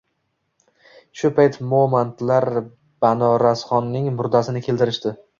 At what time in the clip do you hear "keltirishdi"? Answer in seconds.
4.69-5.13